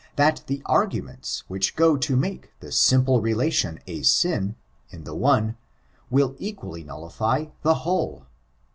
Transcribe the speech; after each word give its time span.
that 0.15 0.41
the 0.47 0.63
arguments 0.65 1.43
which 1.47 1.75
go 1.75 1.95
to 1.95 2.15
make 2.15 2.49
the 2.59 2.71
simple 2.71 3.21
relation 3.21 3.77
a 3.85 4.01
sin, 4.01 4.55
in 4.89 5.03
the 5.03 5.13
one, 5.13 5.55
will 6.09 6.35
equally 6.39 6.83
nullify 6.83 7.45
the 7.61 7.75
whole. 7.85 8.25